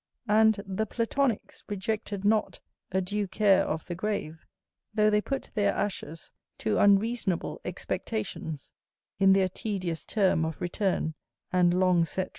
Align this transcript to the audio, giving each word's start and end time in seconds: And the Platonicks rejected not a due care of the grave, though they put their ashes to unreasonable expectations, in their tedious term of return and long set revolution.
And 0.27 0.63
the 0.65 0.87
Platonicks 0.87 1.63
rejected 1.69 2.25
not 2.25 2.59
a 2.91 3.01
due 3.01 3.27
care 3.27 3.63
of 3.63 3.85
the 3.85 3.93
grave, 3.93 4.47
though 4.95 5.11
they 5.11 5.21
put 5.21 5.51
their 5.53 5.73
ashes 5.75 6.31
to 6.57 6.79
unreasonable 6.79 7.61
expectations, 7.63 8.73
in 9.19 9.33
their 9.33 9.47
tedious 9.47 10.03
term 10.03 10.43
of 10.43 10.59
return 10.59 11.13
and 11.53 11.71
long 11.79 12.03
set 12.03 12.21
revolution. 12.21 12.29